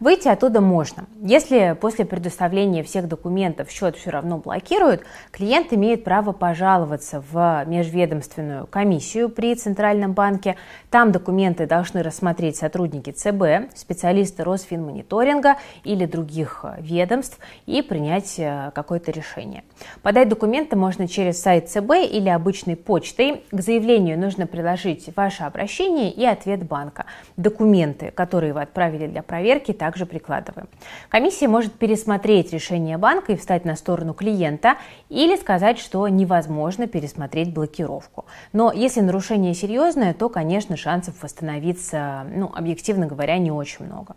Выйти 0.00 0.28
оттуда 0.28 0.60
можно. 0.60 1.06
Если 1.20 1.76
после 1.80 2.04
предоставления 2.04 2.82
всех 2.82 3.08
документов 3.08 3.70
счет 3.70 3.96
все 3.96 4.10
равно 4.10 4.38
блокируют, 4.38 5.02
клиент 5.30 5.72
имеет 5.72 6.04
право 6.04 6.32
пожаловаться 6.32 7.22
в 7.30 7.64
межведомственную 7.66 8.66
комиссию 8.66 9.28
при 9.28 9.54
Центральном 9.54 10.12
банке. 10.12 10.56
Там 10.90 11.12
документы 11.12 11.66
должны 11.66 12.02
рассмотреть 12.02 12.56
сотрудники 12.56 13.10
ЦБ, 13.10 13.74
специалисты 13.76 14.42
Росфинмониторинга 14.42 15.56
или 15.84 16.06
других 16.06 16.64
ведомств 16.78 17.38
и 17.66 17.82
принять 17.82 18.34
э, 18.38 18.72
какое-то 18.74 19.10
решение. 19.10 19.64
Подать 20.02 20.28
документы 20.28 20.76
можно 20.76 21.06
через 21.08 21.40
сайт 21.40 21.68
ЦБ 21.68 21.92
или 22.10 22.28
обычной 22.28 22.76
почтой. 22.76 23.44
К 23.50 23.60
заявлению 23.60 24.18
нужно 24.18 24.46
приложить 24.46 25.08
ваше 25.16 25.44
обращение 25.44 26.10
и 26.10 26.24
ответ 26.24 26.64
банка. 26.64 27.06
Документы, 27.36 28.10
которые 28.10 28.52
вы 28.52 28.62
отправили 28.62 29.06
для 29.06 29.22
проверки, 29.22 29.72
также 29.84 30.06
прикладываем. 30.06 30.66
Комиссия 31.10 31.46
может 31.46 31.74
пересмотреть 31.74 32.54
решение 32.54 32.96
банка 32.96 33.32
и 33.32 33.36
встать 33.36 33.66
на 33.66 33.76
сторону 33.76 34.14
клиента 34.14 34.76
или 35.10 35.36
сказать, 35.36 35.78
что 35.78 36.08
невозможно 36.08 36.86
пересмотреть 36.86 37.52
блокировку. 37.52 38.24
Но 38.54 38.72
если 38.72 39.02
нарушение 39.02 39.52
серьезное, 39.52 40.14
то, 40.14 40.30
конечно, 40.30 40.78
шансов 40.78 41.22
восстановиться, 41.22 42.24
ну, 42.34 42.50
объективно 42.54 43.06
говоря, 43.06 43.36
не 43.36 43.50
очень 43.50 43.84
много. 43.84 44.16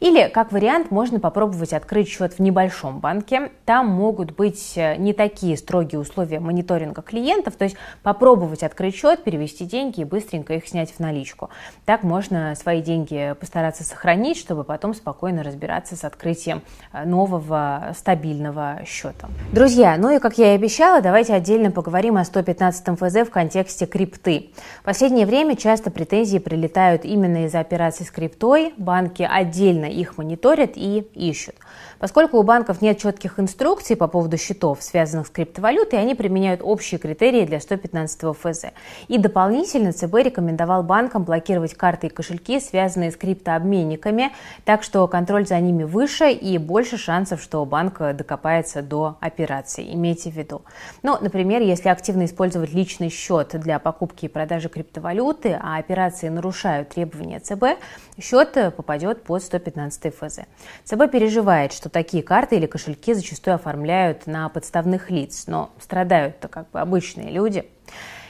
Или, 0.00 0.28
как 0.28 0.52
вариант, 0.52 0.90
можно 0.90 1.18
попробовать 1.18 1.72
открыть 1.72 2.08
счет 2.08 2.34
в 2.34 2.40
небольшом 2.40 3.00
банке. 3.00 3.50
Там 3.64 3.88
могут 3.88 4.32
быть 4.32 4.74
э, 4.76 4.96
не 4.96 5.14
такие 5.14 5.56
строгие 5.56 5.98
условия 5.98 6.40
мониторинга 6.40 7.00
клиентов, 7.00 7.56
то 7.56 7.64
есть 7.64 7.76
попробовать 8.02 8.62
открыть 8.62 8.94
счет, 8.94 9.24
перевести 9.24 9.64
деньги 9.64 10.02
и 10.02 10.04
быстренько 10.04 10.52
их 10.52 10.68
снять 10.68 10.92
в 10.92 11.00
наличку. 11.00 11.48
Так 11.86 12.02
можно 12.02 12.54
свои 12.54 12.82
деньги 12.82 13.34
постараться 13.40 13.82
сохранить, 13.82 14.36
чтобы 14.36 14.62
потом 14.62 14.92
спокойно 14.92 15.05
разбираться 15.42 15.96
с 15.96 16.04
открытием 16.04 16.62
э, 16.92 17.04
нового 17.04 17.94
стабильного 17.96 18.80
счета. 18.86 19.28
Друзья, 19.52 19.96
ну 19.98 20.16
и 20.16 20.18
как 20.18 20.38
я 20.38 20.52
и 20.52 20.56
обещала, 20.56 21.00
давайте 21.00 21.34
отдельно 21.34 21.70
поговорим 21.70 22.16
о 22.16 22.24
115 22.24 22.98
ФЗ 22.98 23.14
в 23.26 23.30
контексте 23.30 23.86
крипты. 23.86 24.50
В 24.82 24.84
последнее 24.84 25.26
время 25.26 25.56
часто 25.56 25.90
претензии 25.90 26.38
прилетают 26.38 27.04
именно 27.04 27.44
из-за 27.46 27.60
операций 27.60 28.06
с 28.06 28.10
криптой. 28.10 28.74
Банки 28.76 29.22
отдельно 29.28 29.86
их 29.86 30.18
мониторят 30.18 30.72
и 30.74 31.06
ищут. 31.14 31.54
Поскольку 31.98 32.38
у 32.38 32.42
банков 32.42 32.82
нет 32.82 32.98
четких 32.98 33.40
инструкций 33.40 33.96
по 33.96 34.06
поводу 34.06 34.36
счетов, 34.36 34.82
связанных 34.82 35.28
с 35.28 35.30
криптовалютой, 35.30 35.98
они 35.98 36.14
применяют 36.14 36.60
общие 36.62 36.98
критерии 36.98 37.46
для 37.46 37.58
115 37.58 38.36
ФЗ. 38.36 38.66
И 39.08 39.18
дополнительно 39.18 39.92
ЦБ 39.92 40.14
рекомендовал 40.16 40.82
банкам 40.82 41.24
блокировать 41.24 41.74
карты 41.74 42.08
и 42.08 42.10
кошельки, 42.10 42.60
связанные 42.60 43.10
с 43.10 43.16
криптообменниками, 43.16 44.32
так 44.64 44.82
что 44.82 45.06
контроль 45.08 45.46
за 45.46 45.58
ними 45.58 45.84
выше 45.84 46.30
и 46.30 46.58
больше 46.58 46.98
шансов, 46.98 47.42
что 47.42 47.64
банк 47.64 47.98
докопается 48.14 48.82
до 48.82 49.16
операций. 49.20 49.94
Имейте 49.94 50.30
в 50.30 50.34
виду. 50.34 50.62
Ну, 51.02 51.16
например, 51.20 51.62
если 51.62 51.88
активно 51.88 52.26
использовать 52.26 52.72
личный 52.74 53.08
счет 53.08 53.58
для 53.58 53.78
покупки 53.78 54.26
и 54.26 54.28
продажи 54.28 54.68
криптовалюты, 54.68 55.58
а 55.62 55.78
операции 55.78 56.28
нарушают 56.28 56.90
требования 56.90 57.40
ЦБ, 57.40 57.80
счет 58.20 58.52
попадет 58.76 59.22
под 59.22 59.42
115 59.42 60.14
ФЗ. 60.14 60.26
ФЗ. 60.26 60.40
ЦБ 60.84 61.10
переживает, 61.10 61.72
что 61.72 61.85
такие 61.88 62.22
карты 62.22 62.56
или 62.56 62.66
кошельки 62.66 63.14
зачастую 63.14 63.54
оформляют 63.54 64.26
на 64.26 64.48
подставных 64.48 65.10
лиц, 65.10 65.44
но 65.46 65.70
страдают-то 65.80 66.48
как 66.48 66.70
бы 66.70 66.80
обычные 66.80 67.30
люди. 67.30 67.66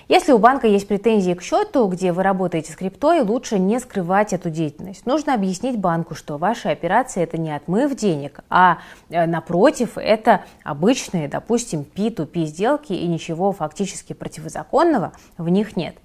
Если 0.09 0.31
у 0.31 0.39
банка 0.39 0.69
есть 0.69 0.87
претензии 0.87 1.35
к 1.35 1.43
счету, 1.43 1.89
где 1.89 2.13
вы 2.13 2.23
работаете 2.23 2.73
с 2.73 2.77
криптой, 2.77 3.23
лучше 3.23 3.59
не 3.59 3.81
скрывать 3.81 4.33
эту 4.33 4.51
деятельность. 4.51 5.05
Нужно 5.05 5.35
объяснить 5.35 5.79
банку, 5.79 6.15
что 6.15 6.39
ваши 6.39 6.69
операции 6.69 7.25
это 7.25 7.39
не 7.39 7.51
отмыв 7.51 7.97
денег, 7.97 8.45
а 8.49 8.79
э, 9.11 9.27
напротив, 9.27 9.99
это 9.99 10.45
обычные, 10.63 11.27
допустим, 11.27 11.85
P2P 11.93 12.45
сделки 12.45 12.93
и 12.93 13.05
ничего 13.09 13.51
фактически 13.51 14.13
противозаконного 14.13 15.13
в 15.39 15.49
них 15.49 15.77
нет. 15.77 15.97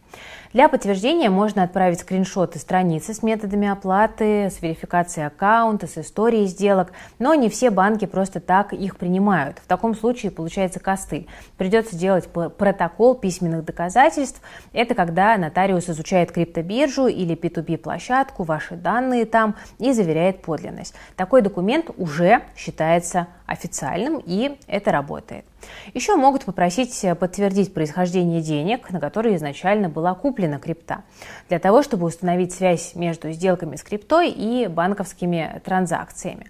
Для 0.54 0.68
подтверждения 0.68 1.30
можно 1.30 1.64
отправить 1.64 2.02
скриншоты 2.02 2.60
страницы 2.60 3.14
с 3.14 3.24
методами 3.24 3.70
оплаты, 3.70 4.50
с 4.50 4.62
верификацией 4.62 5.28
аккаунта, 5.28 5.88
с 5.88 5.98
историей 5.98 6.46
сделок, 6.48 6.92
но 7.20 7.34
не 7.36 7.50
все 7.50 7.70
банки 7.70 8.06
просто 8.06 8.42
так 8.42 8.74
их 8.74 8.98
принимают. 8.98 9.60
В 9.60 9.68
таком 9.68 9.96
случае 9.96 10.30
получается 10.30 10.82
костыль. 10.82 11.28
Придется 11.58 11.96
делать 11.96 12.28
протокол 12.28 13.16
письменных 13.16 13.64
доказательств. 13.64 14.42
Это 14.74 14.94
когда 14.94 15.38
нотариус 15.38 15.90
изучает 15.90 16.34
криптобиржу 16.34 17.08
или 17.08 17.34
P2P 17.34 17.78
площадку, 17.78 18.44
ваши 18.44 18.76
данные 18.76 19.26
там 19.26 19.56
и 19.80 19.94
заверяет 19.94 20.42
подлинность. 20.42 20.96
Такой 21.16 21.42
документ 21.42 21.92
уже 21.98 22.42
считается 22.58 23.28
официальным, 23.46 24.22
и 24.26 24.58
это 24.68 24.92
работает. 24.92 25.46
Еще 25.94 26.16
могут 26.16 26.46
попросить 26.46 27.06
подтвердить 27.20 27.74
происхождение 27.74 28.42
денег, 28.42 28.90
на 28.92 29.00
которые 29.00 29.36
изначально 29.36 29.90
была 29.90 30.14
куплена 30.14 30.60
крипта, 30.60 31.04
для 31.50 31.60
того, 31.60 31.84
чтобы 31.84 32.06
установить 32.06 32.54
связь 32.54 32.96
между 32.96 33.32
сделками 33.32 33.76
с 33.76 33.84
криптой 33.84 34.30
и 34.30 34.68
банковскими 34.68 35.62
транзакциями. 35.64 36.48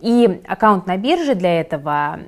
И 0.00 0.40
аккаунт 0.46 0.86
на 0.86 0.96
бирже 0.96 1.34
для 1.34 1.60
этого 1.60 2.20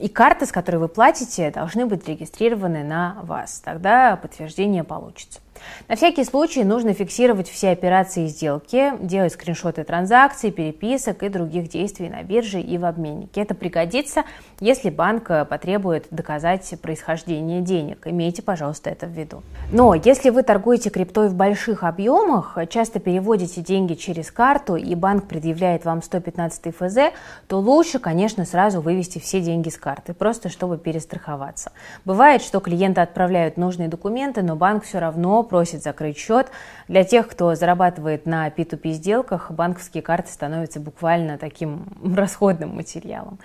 и 0.00 0.08
карта, 0.08 0.46
с 0.46 0.52
которой 0.52 0.76
вы 0.76 0.88
платите, 0.88 1.50
должны 1.50 1.86
быть 1.86 2.04
зарегистрированы 2.04 2.84
на 2.84 3.18
вас. 3.22 3.60
Тогда 3.64 4.16
подтверждение 4.16 4.84
получится. 4.84 5.40
На 5.88 5.96
всякий 5.96 6.24
случай 6.24 6.64
нужно 6.64 6.94
фиксировать 6.94 7.48
все 7.48 7.70
операции 7.70 8.24
и 8.24 8.28
сделки, 8.28 8.92
делать 9.00 9.32
скриншоты 9.32 9.84
транзакций, 9.84 10.50
переписок 10.50 11.22
и 11.22 11.28
других 11.28 11.68
действий 11.68 12.08
на 12.08 12.22
бирже 12.22 12.60
и 12.60 12.78
в 12.78 12.84
обменнике. 12.84 13.42
Это 13.42 13.54
пригодится, 13.54 14.24
если 14.60 14.90
банк 14.90 15.30
потребует 15.48 16.06
доказать 16.10 16.74
происхождение 16.80 17.60
денег. 17.60 18.06
Имейте, 18.06 18.42
пожалуйста, 18.42 18.90
это 18.90 19.06
в 19.06 19.10
виду. 19.10 19.42
Но 19.72 19.94
если 19.94 20.30
вы 20.30 20.42
торгуете 20.42 20.90
криптой 20.90 21.28
в 21.28 21.34
больших 21.34 21.84
объемах, 21.84 22.56
часто 22.68 23.00
переводите 23.00 23.60
деньги 23.60 23.94
через 23.94 24.30
карту 24.30 24.76
и 24.76 24.94
банк 24.94 25.28
предъявляет 25.28 25.84
вам 25.84 26.02
115 26.02 26.74
ФЗ, 26.74 27.12
то 27.46 27.58
лучше, 27.58 27.98
конечно, 27.98 28.44
сразу 28.44 28.80
вывести 28.80 29.18
все 29.18 29.40
деньги 29.40 29.68
с 29.68 29.76
карты, 29.76 30.14
просто 30.14 30.48
чтобы 30.48 30.78
перестраховаться. 30.78 31.72
Бывает, 32.04 32.42
что 32.42 32.60
клиенты 32.60 33.00
отправляют 33.00 33.56
нужные 33.56 33.88
документы, 33.88 34.42
но 34.42 34.56
банк 34.56 34.84
все 34.84 34.98
равно 34.98 35.42
просит 35.46 35.82
закрыть 35.82 36.18
счет. 36.18 36.50
Для 36.88 37.04
тех, 37.04 37.28
кто 37.28 37.54
зарабатывает 37.54 38.26
на 38.26 38.48
P2P 38.48 38.92
сделках, 38.92 39.50
банковские 39.50 40.02
карты 40.02 40.30
становятся 40.30 40.80
буквально 40.80 41.38
таким 41.38 41.86
расходным 42.16 42.76
материалом. 42.76 43.38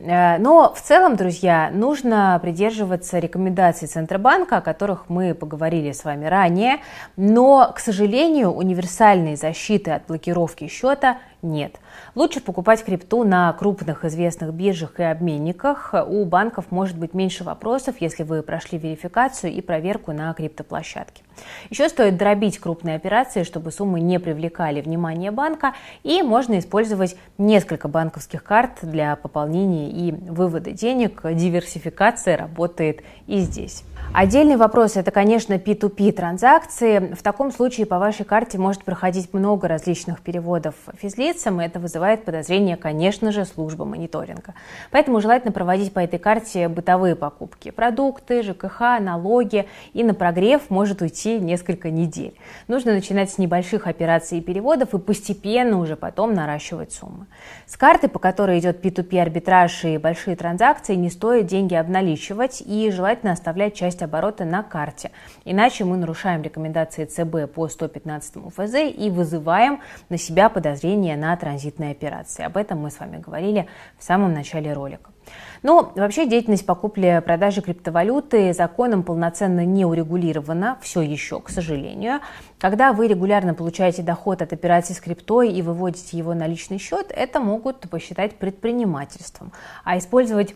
Э, 0.00 0.38
но 0.38 0.72
в 0.74 0.80
целом, 0.80 1.16
друзья, 1.16 1.70
нужно 1.72 2.38
придерживаться 2.42 3.18
рекомендаций 3.18 3.88
Центробанка, 3.88 4.58
о 4.58 4.60
которых 4.60 5.08
мы 5.08 5.34
поговорили 5.34 5.92
с 5.92 6.04
вами 6.04 6.26
ранее. 6.26 6.78
Но, 7.16 7.72
к 7.74 7.78
сожалению, 7.78 8.50
универсальной 8.50 9.36
защиты 9.36 9.92
от 9.92 10.06
блокировки 10.06 10.68
счета 10.68 11.18
нет. 11.44 11.78
Лучше 12.14 12.40
покупать 12.40 12.84
крипту 12.84 13.22
на 13.24 13.52
крупных 13.52 14.04
известных 14.04 14.52
биржах 14.52 14.98
и 14.98 15.02
обменниках. 15.02 15.94
У 16.06 16.24
банков 16.24 16.66
может 16.70 16.98
быть 16.98 17.14
меньше 17.14 17.44
вопросов, 17.44 17.96
если 18.00 18.22
вы 18.22 18.42
прошли 18.42 18.78
верификацию 18.78 19.52
и 19.52 19.60
проверку 19.60 20.12
на 20.12 20.32
криптоплощадке. 20.32 21.22
Еще 21.70 21.88
стоит 21.88 22.16
дробить 22.16 22.58
крупные 22.58 22.96
операции, 22.96 23.42
чтобы 23.42 23.70
суммы 23.72 24.00
не 24.00 24.18
привлекали 24.18 24.80
внимание 24.80 25.30
банка, 25.30 25.74
и 26.02 26.22
можно 26.22 26.58
использовать 26.58 27.16
несколько 27.38 27.88
банковских 27.88 28.42
карт 28.42 28.78
для 28.82 29.16
пополнения 29.16 29.83
и 29.88 30.12
вывода 30.12 30.72
денег. 30.72 31.20
Диверсификация 31.24 32.36
работает 32.36 33.02
и 33.26 33.38
здесь. 33.38 33.84
Отдельный 34.16 34.56
вопрос– 34.56 34.96
это, 34.96 35.10
конечно, 35.10 35.54
P2P 35.54 36.12
транзакции. 36.12 37.14
В 37.14 37.22
таком 37.24 37.50
случае 37.50 37.84
по 37.84 37.98
вашей 37.98 38.24
карте 38.24 38.58
может 38.58 38.84
проходить 38.84 39.34
много 39.34 39.66
различных 39.66 40.20
переводов 40.20 40.76
физлицам, 41.00 41.60
и 41.60 41.64
это 41.64 41.80
вызывает 41.80 42.24
подозрение, 42.24 42.76
конечно 42.76 43.32
же, 43.32 43.44
службы 43.44 43.84
мониторинга. 43.84 44.54
Поэтому 44.92 45.20
желательно 45.20 45.50
проводить 45.50 45.92
по 45.92 45.98
этой 45.98 46.20
карте 46.20 46.68
бытовые 46.68 47.16
покупки. 47.16 47.72
Продукты, 47.72 48.44
ЖКХ, 48.44 49.00
налоги, 49.00 49.66
и 49.94 50.04
на 50.04 50.14
прогрев 50.14 50.70
может 50.70 51.02
уйти 51.02 51.40
несколько 51.40 51.90
недель. 51.90 52.34
Нужно 52.68 52.92
начинать 52.92 53.32
с 53.32 53.38
небольших 53.38 53.88
операций 53.88 54.38
и 54.38 54.42
переводов 54.42 54.94
и 54.94 54.98
постепенно 55.00 55.80
уже 55.80 55.96
потом 55.96 56.34
наращивать 56.34 56.92
суммы. 56.92 57.26
С 57.66 57.76
карты, 57.76 58.06
по 58.06 58.20
которой 58.20 58.60
идет 58.60 58.84
P2P 58.84 59.20
арбитраж 59.20 59.73
и 59.82 59.98
большие 59.98 60.36
транзакции, 60.36 60.94
не 60.94 61.10
стоит 61.10 61.46
деньги 61.46 61.74
обналичивать 61.74 62.62
и 62.64 62.90
желательно 62.90 63.32
оставлять 63.32 63.74
часть 63.74 64.02
оборота 64.02 64.44
на 64.44 64.62
карте. 64.62 65.10
Иначе 65.44 65.84
мы 65.84 65.96
нарушаем 65.96 66.42
рекомендации 66.42 67.04
ЦБ 67.04 67.52
по 67.52 67.68
115 67.68 68.34
ФЗ 68.54 68.74
и 68.96 69.10
вызываем 69.10 69.80
на 70.08 70.18
себя 70.18 70.48
подозрения 70.48 71.16
на 71.16 71.36
транзитные 71.36 71.92
операции. 71.92 72.44
Об 72.44 72.56
этом 72.56 72.78
мы 72.78 72.90
с 72.90 73.00
вами 73.00 73.18
говорили 73.18 73.66
в 73.98 74.04
самом 74.04 74.32
начале 74.34 74.72
ролика. 74.72 75.13
Но 75.62 75.92
вообще 75.96 76.26
деятельность 76.26 76.66
по 76.66 76.74
купле-продаже 76.74 77.62
криптовалюты 77.62 78.52
законом 78.52 79.02
полноценно 79.02 79.64
не 79.64 79.84
урегулирована, 79.84 80.78
все 80.82 81.00
еще, 81.00 81.40
к 81.40 81.48
сожалению. 81.48 82.20
Когда 82.58 82.92
вы 82.92 83.08
регулярно 83.08 83.54
получаете 83.54 84.02
доход 84.02 84.42
от 84.42 84.52
операций 84.52 84.94
с 84.94 85.00
криптой 85.00 85.52
и 85.52 85.62
выводите 85.62 86.18
его 86.18 86.34
на 86.34 86.46
личный 86.46 86.78
счет, 86.78 87.12
это 87.14 87.40
могут 87.40 87.80
посчитать 87.88 88.36
предпринимательством. 88.36 89.52
А 89.84 89.96
использовать 89.96 90.54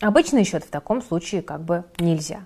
Обычный 0.00 0.44
счет 0.44 0.64
в 0.64 0.70
таком 0.70 1.02
случае 1.02 1.42
как 1.42 1.60
бы 1.60 1.84
нельзя. 1.98 2.40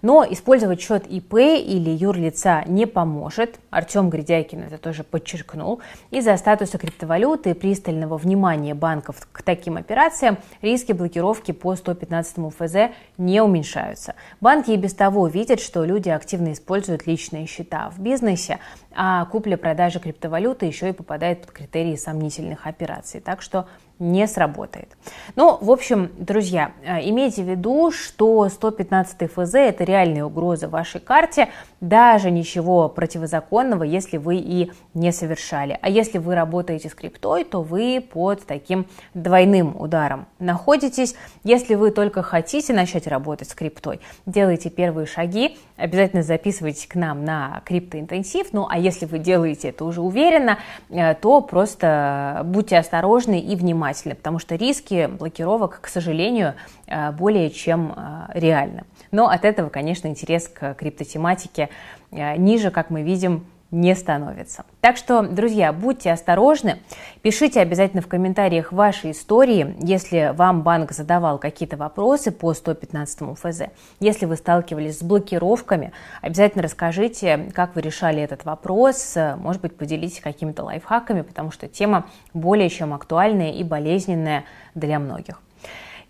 Но 0.00 0.24
использовать 0.30 0.80
счет 0.80 1.08
ИП 1.08 1.34
или 1.34 1.90
юрлица 1.90 2.62
не 2.66 2.86
поможет. 2.86 3.58
Артем 3.70 4.10
Гридяйкин 4.10 4.62
это 4.62 4.78
тоже 4.78 5.02
подчеркнул. 5.02 5.80
Из-за 6.12 6.36
статуса 6.36 6.78
криптовалюты 6.78 7.50
и 7.50 7.54
пристального 7.54 8.16
внимания 8.16 8.74
банков 8.74 9.26
к 9.32 9.42
таким 9.42 9.76
операциям 9.76 10.38
риски 10.62 10.92
блокировки 10.92 11.50
по 11.50 11.74
115 11.74 12.36
ФЗ 12.56 12.94
не 13.18 13.40
уменьшаются. 13.42 14.14
Банки 14.40 14.70
и 14.70 14.76
без 14.76 14.94
того 14.94 15.26
видят, 15.26 15.60
что 15.60 15.84
люди 15.84 16.10
активно 16.10 16.52
используют 16.52 17.08
личные 17.08 17.46
счета 17.46 17.90
в 17.90 17.98
бизнесе, 17.98 18.60
а 18.94 19.24
купля-продажа 19.24 19.98
криптовалюты 19.98 20.66
еще 20.66 20.90
и 20.90 20.92
попадает 20.92 21.40
под 21.42 21.50
критерии 21.50 21.96
сомнительных 21.96 22.68
операций. 22.68 23.20
Так 23.20 23.42
что 23.42 23.66
не 24.00 24.26
сработает. 24.26 24.88
Ну, 25.36 25.58
в 25.60 25.70
общем, 25.70 26.10
друзья, 26.18 26.72
э, 26.82 27.08
имейте 27.08 27.42
в 27.42 27.48
виду, 27.48 27.92
что 27.92 28.48
115 28.48 29.30
ФЗ– 29.30 29.54
это 29.56 29.84
реальная 29.84 30.24
угроза 30.24 30.68
вашей 30.68 31.00
карте, 31.00 31.50
даже 31.80 32.30
ничего 32.30 32.88
противозаконного, 32.88 33.84
если 33.84 34.16
вы 34.16 34.36
и 34.36 34.72
не 34.94 35.12
совершали. 35.12 35.78
А 35.82 35.90
если 35.90 36.16
вы 36.16 36.34
работаете 36.34 36.88
с 36.88 36.94
криптой, 36.94 37.44
то 37.44 37.60
вы 37.62 38.00
под 38.00 38.44
таким 38.46 38.86
двойным 39.12 39.76
ударом 39.78 40.26
находитесь. 40.38 41.14
Если 41.44 41.74
вы 41.74 41.90
только 41.90 42.22
хотите 42.22 42.72
начать 42.72 43.06
работать 43.06 43.50
с 43.50 43.54
криптой, 43.54 44.00
делайте 44.24 44.70
первые 44.70 45.06
шаги, 45.06 45.58
обязательно 45.76 46.22
записывайтесь 46.22 46.86
к 46.86 46.94
нам 46.94 47.24
на 47.26 47.60
криптоинтенсив. 47.66 48.48
Ну, 48.52 48.66
а 48.68 48.78
если 48.78 49.04
вы 49.04 49.18
делаете 49.18 49.68
это 49.68 49.84
уже 49.84 50.00
уверенно, 50.00 50.58
э, 50.88 51.14
то 51.14 51.42
просто 51.42 52.40
будьте 52.46 52.78
осторожны 52.78 53.38
и 53.38 53.56
внимательны 53.56 53.89
внимательны, 53.90 54.14
потому 54.14 54.38
что 54.38 54.54
риски 54.54 55.06
блокировок, 55.06 55.80
к 55.80 55.88
сожалению, 55.88 56.54
э, 56.86 57.12
более 57.12 57.50
чем 57.50 57.92
э, 57.96 58.26
реальны. 58.34 58.84
Но 59.10 59.28
от 59.28 59.44
этого, 59.44 59.68
конечно, 59.68 60.08
интерес 60.08 60.48
к 60.48 60.74
криптотематике 60.74 61.68
э, 62.10 62.36
ниже, 62.36 62.70
как 62.70 62.90
мы 62.90 63.02
видим, 63.02 63.44
не 63.70 63.94
становится. 63.94 64.64
Так 64.80 64.96
что, 64.96 65.22
друзья, 65.22 65.72
будьте 65.72 66.10
осторожны, 66.10 66.80
пишите 67.22 67.60
обязательно 67.60 68.02
в 68.02 68.08
комментариях 68.08 68.72
ваши 68.72 69.12
истории, 69.12 69.76
если 69.80 70.32
вам 70.34 70.62
банк 70.62 70.92
задавал 70.92 71.38
какие-то 71.38 71.76
вопросы 71.76 72.32
по 72.32 72.52
115 72.52 73.38
ФЗ. 73.38 73.62
Если 74.00 74.26
вы 74.26 74.36
сталкивались 74.36 74.98
с 74.98 75.02
блокировками, 75.02 75.92
обязательно 76.20 76.62
расскажите, 76.62 77.50
как 77.54 77.76
вы 77.76 77.82
решали 77.82 78.22
этот 78.22 78.44
вопрос, 78.44 79.16
может 79.36 79.62
быть, 79.62 79.76
поделитесь 79.76 80.20
какими-то 80.20 80.64
лайфхаками, 80.64 81.22
потому 81.22 81.50
что 81.50 81.68
тема 81.68 82.06
более 82.34 82.70
чем 82.70 82.92
актуальная 82.92 83.52
и 83.52 83.62
болезненная 83.62 84.44
для 84.74 84.98
многих. 84.98 85.40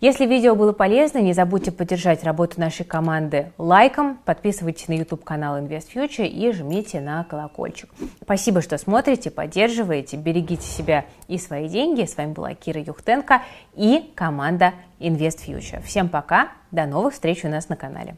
Если 0.01 0.25
видео 0.25 0.55
было 0.55 0.73
полезно, 0.73 1.19
не 1.19 1.31
забудьте 1.31 1.71
поддержать 1.71 2.23
работу 2.23 2.59
нашей 2.59 2.83
команды 2.83 3.51
лайком, 3.59 4.17
подписывайтесь 4.25 4.87
на 4.87 4.93
YouTube 4.93 5.23
канал 5.23 5.59
InvestFuture 5.59 6.25
и 6.25 6.51
жмите 6.51 6.99
на 6.99 7.23
колокольчик. 7.23 7.87
Спасибо, 8.23 8.63
что 8.63 8.79
смотрите, 8.79 9.29
поддерживаете, 9.29 10.17
берегите 10.17 10.65
себя 10.65 11.05
и 11.27 11.37
свои 11.37 11.69
деньги. 11.69 12.05
С 12.05 12.17
вами 12.17 12.33
была 12.33 12.55
Кира 12.55 12.81
Юхтенко 12.81 13.43
и 13.75 14.11
команда 14.15 14.73
InvestFuture. 14.99 15.83
Всем 15.83 16.09
пока, 16.09 16.49
до 16.71 16.87
новых 16.87 17.13
встреч 17.13 17.45
у 17.45 17.49
нас 17.49 17.69
на 17.69 17.75
канале. 17.75 18.15